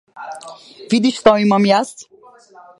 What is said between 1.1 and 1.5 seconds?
што